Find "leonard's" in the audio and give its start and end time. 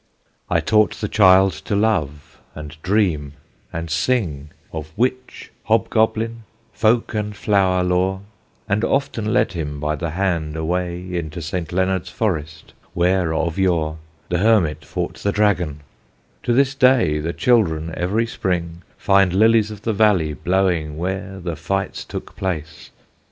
11.71-12.09